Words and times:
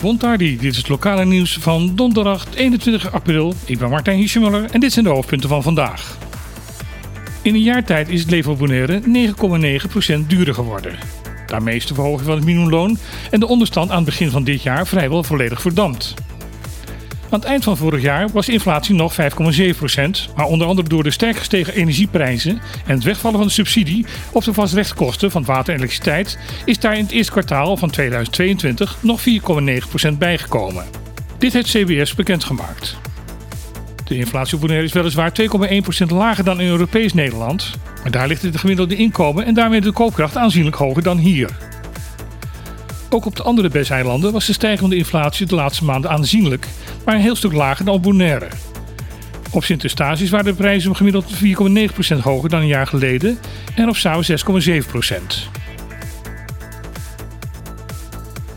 Bontardi, 0.00 0.56
dit 0.56 0.70
is 0.70 0.76
het 0.76 0.88
lokale 0.88 1.24
nieuws 1.24 1.58
van 1.60 1.96
donderdag 1.96 2.46
21 2.54 3.12
april. 3.12 3.54
Ik 3.64 3.78
ben 3.78 3.90
Martijn 3.90 4.18
Hiesjemuller 4.18 4.70
en 4.70 4.80
dit 4.80 4.92
zijn 4.92 5.04
de 5.04 5.10
hoofdpunten 5.10 5.48
van 5.48 5.62
vandaag. 5.62 6.18
In 7.42 7.54
een 7.54 7.62
jaar 7.62 7.84
tijd 7.84 8.08
is 8.08 8.20
het 8.20 8.30
leven 8.30 8.52
op 8.52 8.58
Bonaire 8.58 9.00
9,9% 10.20 10.26
duurder 10.26 10.54
geworden. 10.54 10.98
Daarmee 11.46 11.76
is 11.76 11.86
de 11.86 11.94
verhoging 11.94 12.26
van 12.26 12.34
het 12.34 12.44
minimumloon 12.44 12.98
en 13.30 13.40
de 13.40 13.46
onderstand 13.46 13.90
aan 13.90 13.96
het 13.96 14.04
begin 14.04 14.30
van 14.30 14.44
dit 14.44 14.62
jaar 14.62 14.86
vrijwel 14.86 15.22
volledig 15.22 15.60
verdampt. 15.60 16.14
Aan 17.30 17.38
het 17.38 17.48
eind 17.48 17.64
van 17.64 17.76
vorig 17.76 18.02
jaar 18.02 18.28
was 18.32 18.48
inflatie 18.48 18.94
nog 18.94 19.16
5,7%, 19.20 20.34
maar 20.36 20.46
onder 20.46 20.66
andere 20.66 20.88
door 20.88 21.02
de 21.02 21.10
sterk 21.10 21.36
gestegen 21.36 21.74
energieprijzen 21.74 22.60
en 22.86 22.94
het 22.94 23.04
wegvallen 23.04 23.38
van 23.38 23.46
de 23.46 23.52
subsidie 23.52 24.06
op 24.32 24.44
de 24.44 24.52
vastrechtkosten 24.52 25.30
van 25.30 25.44
water 25.44 25.74
en 25.74 25.78
elektriciteit 25.78 26.38
is 26.64 26.78
daar 26.78 26.96
in 26.96 27.02
het 27.02 27.12
eerste 27.12 27.32
kwartaal 27.32 27.76
van 27.76 27.90
2022 27.90 28.96
nog 29.00 29.20
4,9% 30.08 30.18
bijgekomen. 30.18 30.84
Dit 31.38 31.52
heeft 31.52 31.70
CBS 31.70 32.14
bekendgemaakt. 32.14 32.96
De 34.04 34.16
inflatie 34.16 34.54
op 34.54 34.60
Bonaire 34.60 34.86
is 34.86 34.92
weliswaar 34.92 35.32
2,1% 35.40 36.06
lager 36.08 36.44
dan 36.44 36.60
in 36.60 36.68
Europees 36.68 37.14
Nederland, 37.14 37.70
maar 38.02 38.10
daar 38.10 38.28
ligt 38.28 38.42
het 38.42 38.58
gemiddelde 38.58 38.96
inkomen 38.96 39.44
en 39.44 39.54
daarmee 39.54 39.80
de 39.80 39.92
koopkracht 39.92 40.36
aanzienlijk 40.36 40.76
hoger 40.76 41.02
dan 41.02 41.18
hier. 41.18 41.67
Ook 43.10 43.24
op 43.24 43.36
de 43.36 43.42
andere 43.42 43.68
BES-eilanden 43.68 44.32
was 44.32 44.46
de 44.46 44.52
stijgende 44.52 44.96
inflatie 44.96 45.46
de 45.46 45.54
laatste 45.54 45.84
maanden 45.84 46.10
aanzienlijk, 46.10 46.66
maar 47.04 47.14
een 47.14 47.20
heel 47.20 47.36
stuk 47.36 47.52
lager 47.52 47.84
dan 47.84 47.94
op 47.94 48.02
Bonaire. 48.02 48.48
Op 49.50 49.64
Sint-Eustatius 49.64 50.30
waren 50.30 50.44
de 50.44 50.54
prijzen 50.54 50.96
gemiddeld 50.96 51.24
4,9% 52.16 52.18
hoger 52.22 52.48
dan 52.48 52.60
een 52.60 52.66
jaar 52.66 52.86
geleden 52.86 53.38
en 53.74 53.88
op 53.88 53.96
Saba 53.96 54.22
6,7%. 54.22 55.58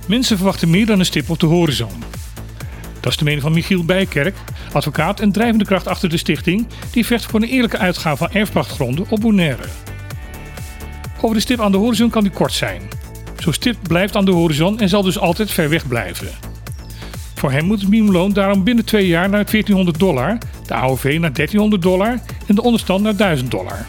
Mensen 0.08 0.38
verwachten 0.38 0.70
meer 0.70 0.86
dan 0.86 1.00
een 1.00 1.06
stip 1.06 1.30
op 1.30 1.40
de 1.40 1.46
horizon. 1.46 2.04
Dat 3.00 3.12
is 3.12 3.18
de 3.18 3.24
mening 3.24 3.42
van 3.42 3.54
Michiel 3.54 3.86
Bijkerk, 3.86 4.36
advocaat 4.72 5.20
en 5.20 5.32
drijvende 5.32 5.66
kracht 5.66 5.88
achter 5.88 6.10
de 6.10 6.18
stichting, 6.18 6.68
die 6.92 7.06
vecht 7.06 7.26
voor 7.26 7.42
een 7.42 7.48
eerlijke 7.48 7.78
uitgave 7.78 8.18
van 8.18 8.32
erfpachtgronden 8.32 9.06
op 9.10 9.20
Bonaire. 9.20 9.64
Over 11.22 11.36
de 11.36 11.42
stip 11.42 11.60
aan 11.60 11.72
de 11.72 11.78
horizon 11.78 12.10
kan 12.10 12.24
die 12.24 12.32
kort 12.32 12.54
zijn. 12.54 12.82
Zo'n 13.42 13.54
stip 13.54 13.78
blijft 13.82 14.16
aan 14.16 14.26
de 14.26 14.32
horizon 14.32 14.80
en 14.80 14.90
zal 14.90 15.02
dus 15.02 15.20
altijd 15.20 15.52
ver 15.52 15.70
weg 15.70 15.88
blijven. 15.88 16.28
Voor 17.36 17.52
hem 17.52 17.66
moet 17.66 17.80
het 17.80 17.90
minimumloon 17.90 18.34
daarom 18.34 18.64
binnen 18.64 18.86
twee 18.86 19.08
jaar 19.08 19.30
naar 19.30 19.46
1400 19.46 20.00
dollar, 20.00 20.38
de 20.68 20.74
AOV 20.74 21.04
naar 21.04 21.34
1300 21.34 21.82
dollar 21.82 22.20
en 22.48 22.56
de 22.56 22.62
onderstand 22.62 23.04
naar 23.04 23.16
1000 23.16 23.52
dollar. 23.52 23.86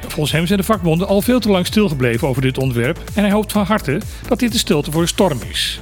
Volgens 0.00 0.32
hem 0.32 0.46
zijn 0.46 0.58
de 0.58 0.64
vakbonden 0.64 1.06
al 1.06 1.22
veel 1.22 1.40
te 1.40 1.50
lang 1.50 1.66
stilgebleven 1.66 2.28
over 2.28 2.42
dit 2.42 2.58
onderwerp 2.58 2.98
en 3.14 3.22
hij 3.22 3.32
hoopt 3.32 3.52
van 3.52 3.64
harte 3.64 4.00
dat 4.28 4.38
dit 4.38 4.52
de 4.52 4.58
stilte 4.58 4.90
voor 4.90 5.02
een 5.02 5.08
storm 5.08 5.38
is. 5.50 5.80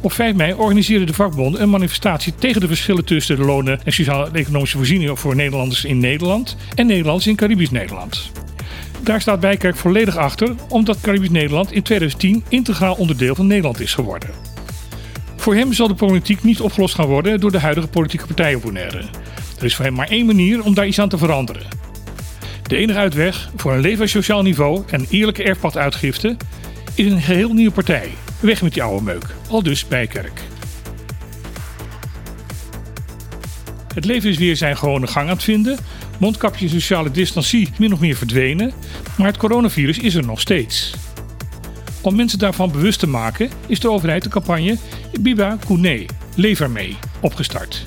Op 0.00 0.12
5 0.12 0.34
mei 0.34 0.54
organiseerden 0.54 1.06
de 1.06 1.14
vakbonden 1.14 1.62
een 1.62 1.70
manifestatie 1.70 2.34
tegen 2.34 2.60
de 2.60 2.66
verschillen 2.66 3.04
tussen 3.04 3.36
de 3.36 3.44
lonen 3.44 3.80
en 3.84 3.92
sociale 3.92 4.26
en 4.26 4.34
economische 4.34 4.76
voorzieningen 4.76 5.16
voor 5.16 5.36
Nederlanders 5.36 5.84
in 5.84 5.98
Nederland 5.98 6.56
en 6.74 6.86
Nederlanders 6.86 7.26
in 7.26 7.36
Caribisch 7.36 7.70
Nederland. 7.70 8.30
Daar 9.02 9.20
staat 9.20 9.40
Bijkerk 9.40 9.76
volledig 9.76 10.16
achter, 10.16 10.54
omdat 10.68 11.00
Caribisch 11.00 11.30
Nederland 11.30 11.72
in 11.72 11.82
2010 11.82 12.44
integraal 12.48 12.94
onderdeel 12.94 13.34
van 13.34 13.46
Nederland 13.46 13.80
is 13.80 13.94
geworden. 13.94 14.30
Voor 15.36 15.54
hem 15.54 15.72
zal 15.72 15.88
de 15.88 15.94
politiek 15.94 16.42
niet 16.42 16.60
opgelost 16.60 16.94
gaan 16.94 17.06
worden 17.06 17.40
door 17.40 17.52
de 17.52 17.60
huidige 17.60 17.88
politieke 17.88 18.26
partijen 18.26 18.60
Bonaire. 18.60 19.02
Er 19.58 19.64
is 19.64 19.74
voor 19.74 19.84
hem 19.84 19.94
maar 19.94 20.08
één 20.08 20.26
manier 20.26 20.64
om 20.64 20.74
daar 20.74 20.86
iets 20.86 20.98
aan 20.98 21.08
te 21.08 21.18
veranderen. 21.18 21.62
De 22.62 22.76
enige 22.76 22.98
uitweg 22.98 23.50
voor 23.56 23.72
een 23.72 23.80
leven 23.80 24.08
sociaal 24.08 24.42
niveau 24.42 24.82
en 24.90 25.06
eerlijke 25.10 25.42
erfpaduitgifte 25.42 26.36
is 26.94 27.12
een 27.12 27.22
geheel 27.22 27.52
nieuwe 27.52 27.72
partij. 27.72 28.10
Weg 28.40 28.62
met 28.62 28.72
die 28.72 28.82
oude 28.82 29.04
meuk. 29.04 29.24
Al 29.48 29.62
dus 29.62 29.88
Bijkerk. 29.88 30.42
Het 33.94 34.04
leven 34.04 34.30
is 34.30 34.38
weer 34.38 34.56
zijn 34.56 34.76
gewone 34.76 35.06
gang 35.06 35.28
aan 35.28 35.34
het 35.34 35.44
vinden. 35.44 35.78
Mondkapje 36.18 36.64
en 36.64 36.70
sociale 36.70 37.10
distancie 37.10 37.68
min 37.78 37.92
of 37.92 38.00
meer 38.00 38.16
verdwenen. 38.16 38.72
Maar 39.16 39.26
het 39.26 39.36
coronavirus 39.36 39.98
is 39.98 40.14
er 40.14 40.26
nog 40.26 40.40
steeds. 40.40 40.94
Om 42.00 42.16
mensen 42.16 42.38
daarvan 42.38 42.72
bewust 42.72 42.98
te 42.98 43.06
maken 43.06 43.50
is 43.66 43.80
de 43.80 43.90
overheid 43.90 44.22
de 44.22 44.28
campagne 44.28 44.76
Biba 45.20 45.58
Kune, 45.66 46.06
leef 46.34 46.60
ermee, 46.60 46.96
opgestart. 47.20 47.86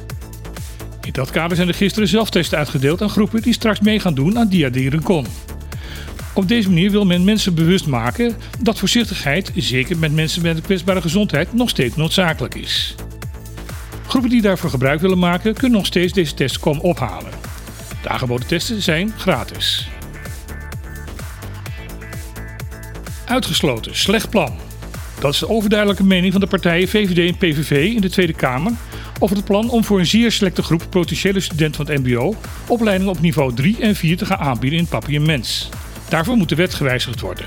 In 1.02 1.12
dat 1.12 1.32
kader 1.32 1.56
zijn 1.56 1.68
er 1.68 1.74
gisteren 1.74 2.08
zelftesten 2.08 2.58
uitgedeeld 2.58 3.02
aan 3.02 3.10
groepen 3.10 3.42
die 3.42 3.54
straks 3.54 3.80
mee 3.80 4.00
gaan 4.00 4.14
doen 4.14 4.40
aan 4.40 4.48
Dia. 4.48 4.70
Op 6.34 6.48
deze 6.48 6.70
manier 6.70 6.92
wil 6.92 7.06
men 7.06 7.24
mensen 7.24 7.54
bewust 7.54 7.88
maken 7.88 8.36
dat 8.60 8.80
voorzichtigheid, 8.80 9.52
zeker 9.56 9.98
met 9.98 10.14
mensen 10.14 10.42
met 10.42 10.56
een 10.56 10.64
kwetsbare 10.64 11.02
gezondheid, 11.02 11.54
nog 11.54 11.70
steeds 11.70 11.96
noodzakelijk 11.96 12.56
is. 12.56 12.96
Groepen 14.08 14.30
die 14.30 14.42
daarvoor 14.42 14.70
gebruik 14.70 15.02
willen 15.02 15.20
maken, 15.20 15.54
kunnen 15.54 15.78
nog 15.78 15.86
steeds 15.86 16.14
deze 16.14 16.34
test 16.34 16.60
komen 16.60 16.82
ophalen. 16.82 17.39
De 18.02 18.10
aangeboden 18.10 18.48
testen 18.48 18.82
zijn 18.82 19.14
gratis. 19.18 19.90
Uitgesloten, 23.26 23.96
slecht 23.96 24.30
plan. 24.30 24.58
Dat 25.20 25.34
is 25.34 25.40
de 25.40 25.50
overduidelijke 25.50 26.04
mening 26.04 26.32
van 26.32 26.42
de 26.42 26.48
partijen 26.48 26.88
VVD 26.88 27.30
en 27.30 27.38
PVV 27.38 27.94
in 27.96 28.02
de 28.02 28.10
Tweede 28.10 28.34
Kamer 28.34 28.72
over 29.20 29.36
het 29.36 29.46
plan 29.46 29.70
om 29.70 29.84
voor 29.84 30.00
een 30.00 30.06
zeer 30.06 30.32
selecte 30.32 30.64
groep 30.64 30.88
potentiële 30.90 31.40
studenten 31.40 31.86
van 31.86 31.96
het 31.96 32.06
MBO 32.06 32.36
opleidingen 32.68 33.14
op 33.14 33.22
niveau 33.22 33.54
3 33.54 33.78
en 33.80 33.96
4 33.96 34.18
te 34.18 34.26
gaan 34.26 34.38
aanbieden 34.38 34.80
in 34.80 34.88
papier 34.88 35.22
mens. 35.22 35.70
Daarvoor 36.10 36.36
moet 36.36 36.50
de 36.50 36.56
wet 36.56 36.74
gewijzigd 36.74 37.20
worden. 37.20 37.46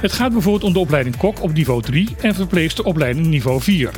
Het 0.00 0.12
gaat 0.12 0.32
bijvoorbeeld 0.32 0.64
om 0.64 0.72
de 0.72 0.78
opleiding 0.78 1.16
kok 1.16 1.42
op 1.42 1.52
niveau 1.52 1.82
3 1.82 2.08
en 2.20 2.34
verpleegster 2.34 2.84
opleiding 2.84 3.26
niveau 3.26 3.60
4. 3.60 3.90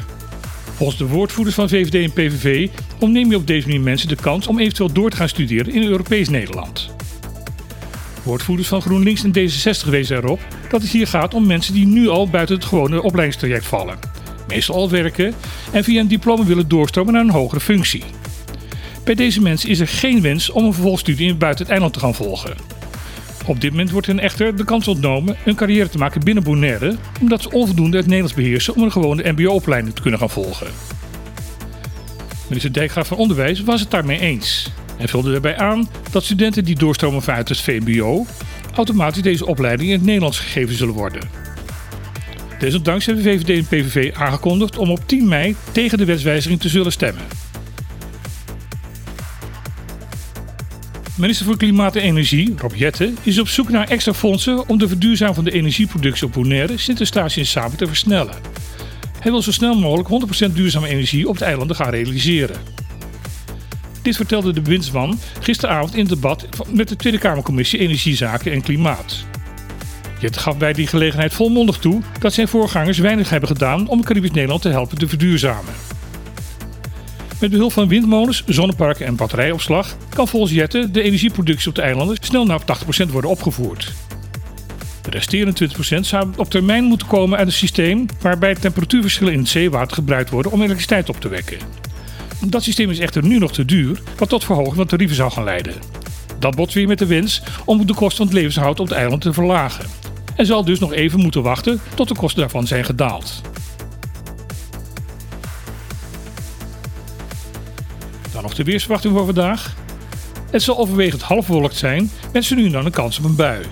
Volgens 0.81 1.01
de 1.01 1.09
woordvoerders 1.09 1.57
van 1.57 1.69
VVD 1.69 1.95
en 1.95 2.13
PVV 2.13 2.69
ontneem 2.99 3.31
je 3.31 3.37
op 3.37 3.47
deze 3.47 3.67
manier 3.67 3.83
mensen 3.83 4.09
de 4.09 4.17
kans 4.17 4.47
om 4.47 4.59
eventueel 4.59 4.93
door 4.93 5.11
te 5.11 5.17
gaan 5.17 5.29
studeren 5.29 5.73
in 5.73 5.83
Europees 5.83 6.29
Nederland. 6.29 6.91
Woordvoerders 8.23 8.69
van 8.69 8.83
GroenLinks 8.83 9.25
en 9.25 9.33
D66 9.33 9.89
wezen 9.89 10.17
erop 10.17 10.41
dat 10.69 10.83
het 10.83 10.91
hier 10.91 11.07
gaat 11.07 11.35
om 11.35 11.47
mensen 11.47 11.75
die 11.75 11.87
nu 11.87 12.09
al 12.09 12.29
buiten 12.29 12.55
het 12.55 12.65
gewone 12.65 13.03
opleidingstraject 13.03 13.67
vallen, 13.67 13.99
meestal 14.49 14.75
al 14.75 14.91
werken 14.91 15.35
en 15.73 15.85
via 15.85 16.01
een 16.01 16.09
diploma 16.09 16.45
willen 16.45 16.69
doorstromen 16.69 17.13
naar 17.13 17.23
een 17.23 17.31
hogere 17.31 17.61
functie. 17.61 18.05
Bij 19.05 19.15
deze 19.15 19.41
mensen 19.41 19.69
is 19.69 19.81
er 19.81 19.89
geen 19.89 20.21
wens 20.21 20.51
om 20.51 20.65
een 20.65 20.75
vervolgstudie 20.75 21.35
buiten 21.35 21.63
het 21.63 21.73
eiland 21.73 21.93
te 21.93 22.01
gaan 22.01 22.15
volgen. 22.15 22.80
Op 23.47 23.61
dit 23.61 23.71
moment 23.71 23.91
wordt 23.91 24.07
hen 24.07 24.19
echter 24.19 24.57
de 24.57 24.65
kans 24.65 24.89
ontnomen 24.89 25.37
een 25.45 25.55
carrière 25.55 25.89
te 25.89 25.99
maken 25.99 26.25
binnen 26.25 26.43
Bonaire, 26.43 26.97
omdat 27.21 27.43
ze 27.43 27.51
onvoldoende 27.51 27.97
het 27.97 28.07
Nederlands 28.07 28.35
beheersen 28.35 28.75
om 28.75 28.83
een 28.83 28.93
gewone 28.93 29.33
MBO-opleiding 29.33 29.95
te 29.95 30.03
kunnen 30.03 30.21
gaan 30.21 30.31
volgen. 30.31 30.67
Minister 32.49 32.73
Dijkgraaf 32.73 33.07
van 33.07 33.17
Onderwijs 33.17 33.61
was 33.61 33.81
het 33.81 33.91
daarmee 33.91 34.21
eens 34.21 34.71
en 34.99 35.09
vulde 35.09 35.33
daarbij 35.33 35.57
aan 35.57 35.89
dat 36.11 36.25
studenten 36.25 36.65
die 36.65 36.79
doorstromen 36.79 37.23
vanuit 37.23 37.49
het 37.49 37.61
VMBO 37.61 38.27
automatisch 38.75 39.23
deze 39.23 39.47
opleiding 39.47 39.89
in 39.89 39.95
het 39.95 40.05
Nederlands 40.05 40.39
gegeven 40.39 40.75
zullen 40.75 40.95
worden. 40.95 41.31
Desondanks 42.59 43.07
hebben 43.07 43.25
VVD 43.25 43.49
en 43.49 43.67
PVV 43.67 44.15
aangekondigd 44.15 44.79
om 44.79 44.91
op 44.91 45.01
10 45.07 45.29
mei 45.29 45.57
tegen 45.73 45.99
de 45.99 46.05
wetswijziging 46.05 46.61
te 46.61 46.69
zullen 46.69 46.93
stemmen. 46.93 47.40
Minister 51.21 51.47
voor 51.47 51.57
Klimaat 51.57 51.97
en 51.97 52.03
Energie, 52.03 52.55
Rob 52.57 52.75
Jette, 52.75 53.13
is 53.23 53.39
op 53.39 53.49
zoek 53.49 53.69
naar 53.69 53.89
extra 53.89 54.13
fondsen 54.13 54.69
om 54.69 54.79
de 54.79 54.89
verduurzaming 54.89 55.37
van 55.37 55.45
de 55.45 55.53
energieproductie 55.53 56.27
op 56.27 56.33
Bonaire, 56.33 56.79
Sint-Eustatius 56.79 57.37
en 57.37 57.47
Saba 57.47 57.77
te 57.77 57.87
versnellen. 57.87 58.35
Hij 59.19 59.31
wil 59.31 59.43
zo 59.43 59.53
snel 59.53 59.75
mogelijk 59.75 60.49
100% 60.51 60.53
duurzame 60.53 60.89
energie 60.89 61.29
op 61.29 61.39
de 61.39 61.45
eilanden 61.45 61.77
gaan 61.77 61.91
realiseren. 61.91 62.57
Dit 64.03 64.17
vertelde 64.17 64.53
de 64.53 64.61
bewindsman 64.61 65.19
gisteravond 65.41 65.95
in 65.95 66.01
het 66.01 66.09
debat 66.09 66.47
met 66.73 66.89
de 66.89 66.97
Tweede 66.97 67.19
Kamercommissie 67.19 67.79
Energiezaken 67.79 68.53
en 68.53 68.63
Klimaat. 68.63 69.25
Jette 70.21 70.39
gaf 70.39 70.59
bij 70.59 70.73
die 70.73 70.87
gelegenheid 70.87 71.35
volmondig 71.35 71.79
toe 71.79 72.03
dat 72.21 72.33
zijn 72.33 72.49
voorgangers 72.49 72.99
weinig 72.99 73.31
hebben 73.31 73.49
gedaan 73.49 73.89
om 73.89 74.05
Caribisch 74.05 74.31
Nederland 74.31 74.63
te 74.63 74.69
helpen 74.69 74.99
te 74.99 75.09
verduurzamen. 75.09 75.75
Met 77.41 77.51
behulp 77.51 77.73
van 77.73 77.89
windmolens, 77.89 78.43
zonneparken 78.47 79.07
en 79.07 79.17
batterijopslag 79.17 79.97
kan 80.09 80.29
volgens 80.29 80.53
Jette 80.53 80.91
de 80.91 81.03
energieproductie 81.03 81.69
op 81.69 81.75
de 81.75 81.83
eilanden 81.83 82.17
snel 82.21 82.45
naar 82.45 82.61
80% 83.07 83.11
worden 83.11 83.31
opgevoerd. 83.31 83.93
De 85.03 85.11
resterende 85.11 85.69
20% 85.97 86.01
zou 86.01 86.29
op 86.37 86.51
termijn 86.51 86.85
moeten 86.85 87.07
komen 87.07 87.39
uit 87.39 87.47
een 87.47 87.53
systeem 87.53 88.07
waarbij 88.21 88.55
temperatuurverschillen 88.55 89.33
in 89.33 89.39
het 89.39 89.49
zeewater 89.49 89.95
gebruikt 89.95 90.31
worden 90.31 90.53
om 90.53 90.63
elektriciteit 90.63 91.09
op 91.09 91.21
te 91.21 91.29
wekken. 91.29 91.59
Dat 92.41 92.63
systeem 92.63 92.91
is 92.91 92.99
echter 92.99 93.25
nu 93.25 93.39
nog 93.39 93.53
te 93.53 93.65
duur, 93.65 94.03
wat 94.19 94.29
tot 94.29 94.45
verhoging 94.45 94.77
van 94.77 94.87
tarieven 94.87 95.17
zou 95.17 95.31
gaan 95.31 95.45
leiden. 95.45 95.75
Dat 96.39 96.57
botst 96.57 96.75
weer 96.75 96.89
met 96.89 96.99
de 96.99 97.07
wens 97.07 97.43
om 97.65 97.87
de 97.87 97.95
kosten 97.95 98.17
van 98.17 98.27
het 98.27 98.35
levenshoud 98.35 98.81
op 98.81 98.89
het 98.89 98.97
eiland 98.97 99.23
te 99.23 99.33
verlagen. 99.33 99.85
En 100.37 100.47
zal 100.47 100.65
dus 100.65 100.79
nog 100.79 100.93
even 100.93 101.21
moeten 101.21 101.43
wachten 101.43 101.81
tot 101.95 102.09
de 102.09 102.15
kosten 102.15 102.41
daarvan 102.41 102.67
zijn 102.67 102.85
gedaald. 102.85 103.50
De 108.61 108.67
weersverwachting 108.67 109.15
voor 109.15 109.25
vandaag. 109.25 109.75
Het 110.51 110.63
zal 110.63 110.79
overwegend 110.79 111.23
half 111.23 111.47
bewolkt 111.47 111.77
zijn 111.77 112.11
met 112.33 112.45
zo 112.45 112.55
nu 112.55 112.67
en 112.67 112.73
dan 112.73 112.85
een 112.85 112.93
kans 112.93 113.19
op 113.19 113.25
een 113.25 113.35
bui. 113.35 113.63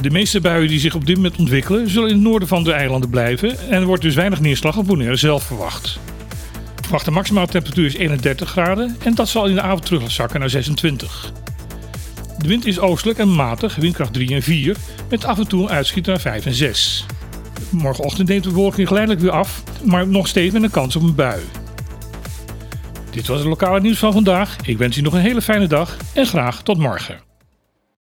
De 0.00 0.10
meeste 0.10 0.40
buien 0.40 0.68
die 0.68 0.80
zich 0.80 0.94
op 0.94 1.06
dit 1.06 1.16
moment 1.16 1.36
ontwikkelen 1.36 1.90
zullen 1.90 2.08
in 2.08 2.14
het 2.14 2.24
noorden 2.24 2.48
van 2.48 2.64
de 2.64 2.72
eilanden 2.72 3.10
blijven 3.10 3.58
en 3.68 3.80
er 3.80 3.86
wordt 3.86 4.02
dus 4.02 4.14
weinig 4.14 4.40
neerslag 4.40 4.76
op 4.76 4.86
Bonaire 4.86 5.16
zelf 5.16 5.42
verwacht. 5.42 5.98
Verwachte 6.80 7.10
maximale 7.10 7.46
temperatuur 7.46 7.86
is 7.86 7.94
31 7.94 8.50
graden 8.50 8.96
en 9.04 9.14
dat 9.14 9.28
zal 9.28 9.46
in 9.46 9.54
de 9.54 9.60
avond 9.60 9.84
terugzakken 9.86 10.40
naar 10.40 10.50
26. 10.50 11.32
De 12.38 12.48
wind 12.48 12.66
is 12.66 12.78
oostelijk 12.78 13.18
en 13.18 13.34
matig, 13.34 13.76
windkracht 13.76 14.12
3 14.12 14.34
en 14.34 14.42
4, 14.42 14.76
met 15.10 15.24
af 15.24 15.38
en 15.38 15.48
toe 15.48 15.62
een 15.62 15.70
uitschieter 15.70 16.12
naar 16.12 16.20
5 16.20 16.46
en 16.46 16.54
6. 16.54 17.06
Morgenochtend 17.70 18.28
neemt 18.28 18.44
de 18.44 18.50
bewolking 18.50 18.86
geleidelijk 18.86 19.22
weer 19.22 19.32
af, 19.32 19.62
maar 19.84 20.06
nog 20.06 20.28
steeds 20.28 20.52
met 20.52 20.62
een 20.62 20.70
kans 20.70 20.96
op 20.96 21.02
een 21.02 21.14
bui. 21.14 21.40
Dit 23.14 23.26
was 23.26 23.38
het 23.38 23.48
lokale 23.48 23.80
nieuws 23.80 23.98
van 23.98 24.12
vandaag. 24.12 24.56
Ik 24.64 24.78
wens 24.78 24.96
u 24.96 25.00
nog 25.00 25.12
een 25.12 25.20
hele 25.20 25.42
fijne 25.42 25.66
dag 25.66 25.96
en 26.14 26.26
graag 26.26 26.62
tot 26.62 26.78
morgen. 26.78 27.33